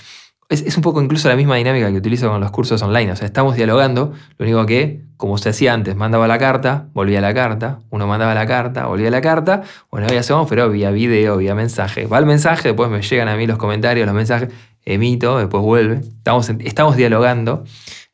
es, 0.49 0.77
un 0.77 0.83
poco 0.83 1.01
incluso 1.01 1.27
la 1.27 1.35
misma 1.35 1.55
dinámica 1.55 1.89
que 1.89 1.97
utilizo 1.97 2.29
con 2.29 2.39
los 2.39 2.51
cursos 2.51 2.81
online. 2.81 3.11
O 3.11 3.15
sea, 3.15 3.25
estamos 3.25 3.55
dialogando, 3.55 4.13
lo 4.37 4.45
único 4.45 4.65
que, 4.65 5.01
como 5.17 5.37
se 5.37 5.49
hacía 5.49 5.73
antes, 5.73 5.95
mandaba 5.95 6.27
la 6.27 6.37
carta, 6.37 6.87
volvía 6.93 7.21
la 7.21 7.33
carta, 7.33 7.79
uno 7.89 8.05
mandaba 8.05 8.35
la 8.35 8.45
carta, 8.45 8.85
volvía 8.85 9.09
la 9.09 9.21
carta, 9.21 9.63
bueno, 9.89 10.07
hoy 10.09 10.17
hacemos, 10.17 10.47
pero 10.47 10.69
vía 10.69 10.91
video, 10.91 11.37
vía 11.37 11.55
mensaje. 11.55 12.05
Va 12.05 12.19
el 12.19 12.25
mensaje, 12.25 12.69
después 12.69 12.89
me 12.89 13.01
llegan 13.01 13.27
a 13.27 13.35
mí 13.35 13.47
los 13.47 13.57
comentarios, 13.57 14.05
los 14.05 14.15
mensajes, 14.15 14.49
emito, 14.83 15.37
después 15.39 15.63
vuelve. 15.63 15.95
Estamos, 15.95 16.49
estamos 16.49 16.95
dialogando 16.95 17.63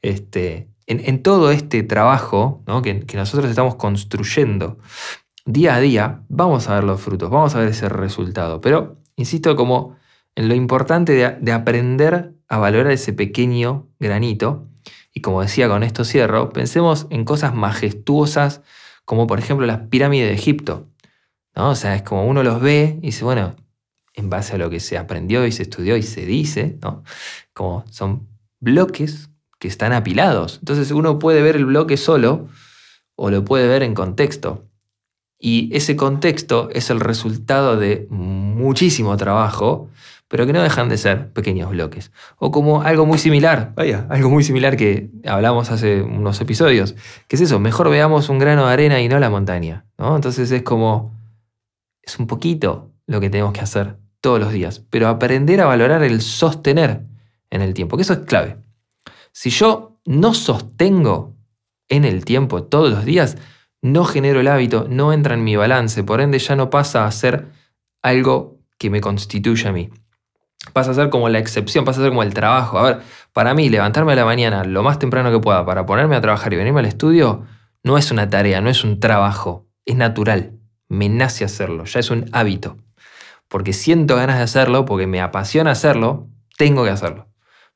este, 0.01 0.69
en, 0.88 1.21
todo 1.23 1.51
este 1.51 1.83
trabajo 1.83 2.63
que, 2.83 3.01
que 3.01 3.17
nosotros 3.17 3.50
estamos 3.50 3.75
construyendo 3.75 4.77
día 5.45 5.75
a 5.75 5.79
día, 5.79 6.21
vamos 6.29 6.69
a 6.69 6.75
ver 6.75 6.83
los 6.85 7.01
frutos, 7.01 7.29
vamos 7.29 7.55
a 7.55 7.59
ver 7.59 7.69
ese 7.69 7.89
resultado. 7.89 8.61
Pero, 8.61 8.97
insisto, 9.17 9.55
como 9.55 9.95
en 10.35 10.47
lo 10.47 10.55
importante 10.55 11.13
de, 11.13 11.51
aprender 11.51 12.33
a 12.47 12.57
valorar 12.57 12.91
ese 12.91 13.13
pequeño 13.13 13.89
granito. 14.00 14.67
Y 15.13 15.21
como 15.21 15.41
decía, 15.41 15.67
con 15.67 15.83
esto 15.83 16.05
cierro, 16.05 16.50
pensemos 16.50 17.07
en 17.09 17.25
cosas 17.25 17.53
majestuosas 17.53 18.61
como 19.05 19.27
por 19.27 19.39
ejemplo 19.39 19.65
las 19.65 19.88
pirámides 19.88 20.29
de 20.29 20.35
Egipto. 20.35 20.88
¿no? 21.55 21.71
O 21.71 21.75
sea, 21.75 21.95
es 21.95 22.03
como 22.03 22.25
uno 22.25 22.43
los 22.43 22.61
ve 22.61 22.97
y 23.01 23.07
dice, 23.07 23.25
bueno, 23.25 23.55
en 24.13 24.29
base 24.29 24.55
a 24.55 24.57
lo 24.57 24.69
que 24.69 24.79
se 24.79 24.97
aprendió 24.97 25.45
y 25.45 25.51
se 25.51 25.63
estudió 25.63 25.97
y 25.97 26.03
se 26.03 26.25
dice, 26.25 26.77
¿no? 26.81 27.03
como 27.53 27.83
son 27.89 28.27
bloques 28.59 29.29
que 29.59 29.67
están 29.67 29.93
apilados. 29.93 30.59
Entonces 30.59 30.91
uno 30.91 31.19
puede 31.19 31.41
ver 31.41 31.55
el 31.55 31.65
bloque 31.65 31.97
solo 31.97 32.47
o 33.15 33.29
lo 33.29 33.43
puede 33.43 33.67
ver 33.67 33.83
en 33.83 33.93
contexto. 33.93 34.67
Y 35.38 35.75
ese 35.75 35.95
contexto 35.95 36.69
es 36.71 36.89
el 36.89 37.00
resultado 37.00 37.75
de 37.75 38.07
muchísimo 38.09 39.17
trabajo 39.17 39.89
pero 40.31 40.45
que 40.47 40.53
no 40.53 40.63
dejan 40.63 40.88
de 40.88 40.97
ser 40.97 41.33
pequeños 41.33 41.71
bloques. 41.71 42.13
O 42.38 42.51
como 42.51 42.83
algo 42.83 43.05
muy 43.05 43.17
similar, 43.17 43.73
algo 44.07 44.29
muy 44.29 44.45
similar 44.45 44.77
que 44.77 45.09
hablamos 45.25 45.71
hace 45.71 46.01
unos 46.01 46.39
episodios, 46.39 46.95
que 47.27 47.35
es 47.35 47.41
eso, 47.41 47.59
mejor 47.59 47.89
veamos 47.89 48.29
un 48.29 48.39
grano 48.39 48.65
de 48.65 48.71
arena 48.71 49.01
y 49.01 49.09
no 49.09 49.19
la 49.19 49.29
montaña, 49.29 49.88
¿no? 49.97 50.15
Entonces 50.15 50.50
es 50.51 50.63
como, 50.63 51.19
es 52.01 52.17
un 52.17 52.27
poquito 52.27 52.93
lo 53.07 53.19
que 53.19 53.29
tenemos 53.29 53.51
que 53.51 53.59
hacer 53.59 53.97
todos 54.21 54.39
los 54.39 54.53
días, 54.53 54.81
pero 54.89 55.09
aprender 55.09 55.59
a 55.59 55.65
valorar 55.65 56.01
el 56.01 56.21
sostener 56.21 57.01
en 57.50 57.61
el 57.61 57.73
tiempo, 57.73 57.97
que 57.97 58.03
eso 58.03 58.13
es 58.13 58.19
clave. 58.19 58.55
Si 59.33 59.50
yo 59.50 60.00
no 60.05 60.33
sostengo 60.33 61.35
en 61.89 62.05
el 62.05 62.23
tiempo 62.23 62.63
todos 62.63 62.89
los 62.89 63.03
días, 63.03 63.35
no 63.81 64.05
genero 64.05 64.39
el 64.39 64.47
hábito, 64.47 64.88
no 64.89 65.11
entra 65.11 65.33
en 65.33 65.43
mi 65.43 65.57
balance, 65.57 66.05
por 66.05 66.21
ende 66.21 66.39
ya 66.39 66.55
no 66.55 66.69
pasa 66.69 67.05
a 67.05 67.11
ser 67.11 67.47
algo 68.01 68.61
que 68.77 68.89
me 68.89 69.01
constituye 69.01 69.67
a 69.67 69.73
mí 69.73 69.89
pasa 70.71 70.91
a 70.91 70.93
ser 70.93 71.09
como 71.09 71.29
la 71.29 71.39
excepción, 71.39 71.85
pasa 71.85 71.99
a 71.99 72.03
ser 72.03 72.11
como 72.11 72.23
el 72.23 72.33
trabajo. 72.33 72.77
A 72.79 72.83
ver, 72.83 73.01
para 73.33 73.53
mí 73.53 73.69
levantarme 73.69 74.13
a 74.13 74.15
la 74.15 74.25
mañana 74.25 74.63
lo 74.63 74.83
más 74.83 74.99
temprano 74.99 75.31
que 75.31 75.39
pueda 75.39 75.65
para 75.65 75.85
ponerme 75.85 76.15
a 76.15 76.21
trabajar 76.21 76.53
y 76.53 76.57
venirme 76.57 76.79
al 76.79 76.85
estudio 76.85 77.45
no 77.83 77.97
es 77.97 78.11
una 78.11 78.29
tarea, 78.29 78.61
no 78.61 78.69
es 78.69 78.83
un 78.83 78.99
trabajo, 78.99 79.67
es 79.85 79.95
natural. 79.95 80.53
Me 80.87 81.09
nace 81.09 81.43
hacerlo, 81.43 81.85
ya 81.85 81.99
es 81.99 82.11
un 82.11 82.25
hábito. 82.31 82.77
Porque 83.47 83.73
siento 83.73 84.15
ganas 84.15 84.37
de 84.37 84.43
hacerlo, 84.43 84.85
porque 84.85 85.07
me 85.07 85.21
apasiona 85.21 85.71
hacerlo, 85.71 86.29
tengo 86.57 86.83
que 86.83 86.89
hacerlo. 86.89 87.27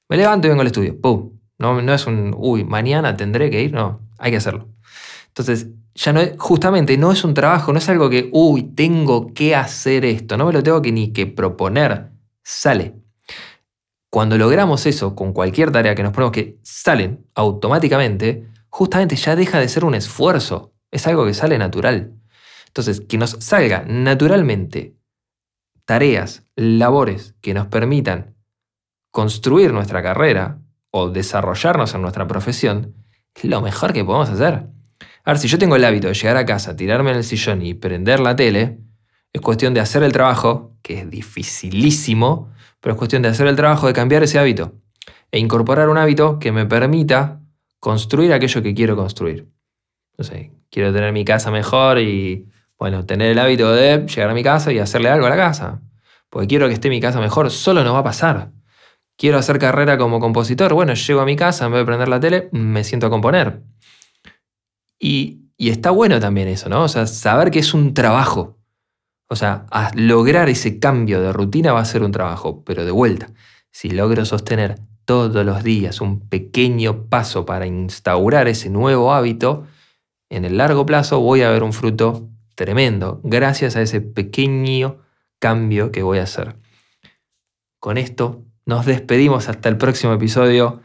Me 0.07 0.17
levanto 0.17 0.47
y 0.47 0.49
vengo 0.49 0.61
al 0.61 0.67
estudio, 0.67 0.99
¡pum! 0.99 1.31
No, 1.57 1.81
no 1.81 1.93
es 1.93 2.05
un, 2.05 2.35
uy, 2.37 2.63
mañana 2.63 3.15
tendré 3.15 3.49
que 3.49 3.63
ir, 3.63 3.73
no, 3.73 4.01
hay 4.19 4.31
que 4.31 4.37
hacerlo. 4.37 4.67
Entonces, 5.27 5.67
ya 5.95 6.13
no 6.13 6.19
es, 6.19 6.33
justamente 6.37 6.97
no 6.97 7.11
es 7.11 7.23
un 7.23 7.33
trabajo, 7.33 7.71
no 7.71 7.79
es 7.79 7.89
algo 7.89 8.09
que, 8.09 8.29
uy, 8.33 8.63
tengo 8.63 9.33
que 9.33 9.55
hacer 9.55 10.05
esto, 10.05 10.37
no 10.37 10.45
me 10.45 10.53
lo 10.53 10.61
tengo 10.61 10.81
que 10.81 10.91
ni 10.91 11.13
que 11.13 11.25
proponer 11.25 12.11
sale. 12.45 12.95
Cuando 14.09 14.37
logramos 14.37 14.85
eso 14.85 15.15
con 15.15 15.33
cualquier 15.33 15.71
tarea 15.71 15.95
que 15.95 16.03
nos 16.03 16.13
ponemos 16.13 16.31
que 16.31 16.57
salen 16.61 17.25
automáticamente, 17.33 18.47
justamente 18.69 19.17
ya 19.17 19.35
deja 19.35 19.59
de 19.59 19.67
ser 19.67 19.83
un 19.83 19.95
esfuerzo, 19.95 20.73
es 20.91 21.05
algo 21.07 21.25
que 21.25 21.33
sale 21.33 21.57
natural. 21.57 22.13
Entonces, 22.67 23.01
que 23.01 23.17
nos 23.17 23.31
salga 23.31 23.83
naturalmente 23.87 24.95
tareas, 25.85 26.43
labores 26.55 27.35
que 27.41 27.53
nos 27.53 27.67
permitan 27.67 28.35
construir 29.11 29.73
nuestra 29.73 30.01
carrera 30.01 30.59
o 30.91 31.09
desarrollarnos 31.09 31.93
en 31.93 32.01
nuestra 32.01 32.27
profesión, 32.27 32.95
es 33.33 33.45
lo 33.45 33.61
mejor 33.61 33.91
que 33.91 34.05
podemos 34.05 34.29
hacer. 34.29 34.67
A 35.23 35.31
ver, 35.31 35.39
si 35.39 35.47
yo 35.47 35.57
tengo 35.57 35.75
el 35.75 35.83
hábito 35.83 36.07
de 36.07 36.13
llegar 36.13 36.37
a 36.37 36.45
casa, 36.45 36.75
tirarme 36.75 37.11
en 37.11 37.17
el 37.17 37.23
sillón 37.23 37.61
y 37.61 37.73
prender 37.73 38.19
la 38.19 38.35
tele, 38.35 38.79
es 39.33 39.41
cuestión 39.41 39.73
de 39.73 39.81
hacer 39.81 40.03
el 40.03 40.11
trabajo, 40.11 40.74
que 40.85 40.99
es 40.99 41.09
dificilísimo, 41.09 42.51
pero 42.79 42.93
es 42.93 42.99
cuestión 42.99 43.23
de 43.23 43.29
hacer 43.29 43.47
el 43.47 43.55
trabajo 43.55 43.87
de 43.87 43.93
cambiar 43.93 44.21
ese 44.21 44.37
hábito 44.37 44.73
e 45.31 45.39
incorporar 45.39 45.89
un 45.89 45.97
hábito 45.97 46.37
que 46.37 46.51
me 46.51 46.67
permita 46.67 47.41
construir 47.79 48.31
aquello 48.31 48.61
que 48.61 48.75
quiero 48.75 48.95
construir. 48.95 49.49
No 50.15 50.23
sé, 50.23 50.51
quiero 50.69 50.93
tener 50.93 51.11
mi 51.11 51.25
casa 51.25 51.49
mejor 51.49 51.97
y, 51.97 52.51
bueno, 52.77 53.03
tener 53.03 53.31
el 53.31 53.39
hábito 53.39 53.73
de 53.73 54.05
llegar 54.05 54.29
a 54.29 54.35
mi 54.35 54.43
casa 54.43 54.71
y 54.71 54.77
hacerle 54.77 55.09
algo 55.09 55.25
a 55.25 55.31
la 55.31 55.35
casa. 55.35 55.81
Porque 56.29 56.45
quiero 56.45 56.67
que 56.67 56.75
esté 56.75 56.89
mi 56.89 57.01
casa 57.01 57.19
mejor, 57.19 57.49
solo 57.49 57.83
no 57.83 57.93
va 57.93 57.99
a 57.99 58.03
pasar. 58.03 58.51
Quiero 59.17 59.39
hacer 59.39 59.57
carrera 59.57 59.97
como 59.97 60.19
compositor, 60.19 60.75
bueno, 60.75 60.93
llego 60.93 61.19
a 61.19 61.25
mi 61.25 61.35
casa, 61.35 61.65
en 61.65 61.71
vez 61.71 61.81
de 61.81 61.85
prender 61.85 62.09
la 62.09 62.19
tele, 62.19 62.49
me 62.51 62.83
siento 62.83 63.07
a 63.07 63.09
componer. 63.09 63.63
Y, 64.99 65.49
y 65.57 65.71
está 65.71 65.89
bueno 65.89 66.19
también 66.19 66.47
eso, 66.47 66.69
¿no? 66.69 66.83
O 66.83 66.87
sea, 66.87 67.07
saber 67.07 67.49
que 67.49 67.57
es 67.57 67.73
un 67.73 67.95
trabajo. 67.95 68.59
O 69.27 69.35
sea, 69.35 69.65
lograr 69.95 70.49
ese 70.49 70.79
cambio 70.79 71.21
de 71.21 71.33
rutina 71.33 71.73
va 71.73 71.79
a 71.79 71.85
ser 71.85 72.03
un 72.03 72.11
trabajo, 72.11 72.63
pero 72.63 72.85
de 72.85 72.91
vuelta, 72.91 73.31
si 73.71 73.89
logro 73.89 74.23
sostener 74.25 74.79
todos 75.05 75.45
los 75.45 75.63
días 75.63 76.01
un 76.01 76.27
pequeño 76.27 77.07
paso 77.09 77.45
para 77.45 77.65
instaurar 77.65 78.47
ese 78.47 78.69
nuevo 78.69 79.13
hábito, 79.13 79.65
en 80.29 80.45
el 80.45 80.57
largo 80.57 80.85
plazo 80.85 81.19
voy 81.19 81.41
a 81.41 81.49
ver 81.49 81.63
un 81.63 81.73
fruto 81.73 82.29
tremendo 82.55 83.21
gracias 83.23 83.75
a 83.75 83.81
ese 83.81 84.01
pequeño 84.01 84.97
cambio 85.39 85.91
que 85.91 86.03
voy 86.03 86.19
a 86.19 86.23
hacer. 86.23 86.55
Con 87.79 87.97
esto 87.97 88.43
nos 88.65 88.85
despedimos 88.85 89.47
hasta 89.47 89.69
el 89.69 89.77
próximo 89.77 90.13
episodio. 90.13 90.81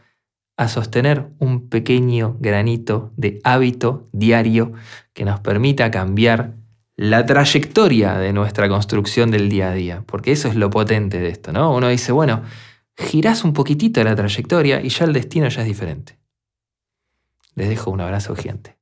a 0.57 0.67
sostener 0.67 1.31
un 1.39 1.69
pequeño 1.69 2.37
granito 2.39 3.11
de 3.17 3.39
hábito 3.43 4.09
diario 4.11 4.73
que 5.13 5.25
nos 5.25 5.39
permita 5.39 5.89
cambiar 5.89 6.60
la 6.95 7.25
trayectoria 7.25 8.17
de 8.17 8.33
nuestra 8.33 8.69
construcción 8.69 9.31
del 9.31 9.49
día 9.49 9.69
a 9.69 9.73
día, 9.73 10.03
porque 10.05 10.31
eso 10.31 10.47
es 10.47 10.55
lo 10.55 10.69
potente 10.69 11.19
de 11.19 11.29
esto, 11.29 11.51
¿no? 11.51 11.73
Uno 11.73 11.87
dice, 11.89 12.11
bueno, 12.11 12.43
girás 12.95 13.43
un 13.43 13.53
poquitito 13.53 14.03
la 14.03 14.15
trayectoria 14.15 14.81
y 14.81 14.89
ya 14.89 15.05
el 15.05 15.13
destino 15.13 15.47
ya 15.47 15.61
es 15.61 15.67
diferente. 15.67 16.19
Les 17.55 17.69
dejo 17.69 17.91
un 17.91 18.01
abrazo 18.01 18.35
gigante. 18.35 18.80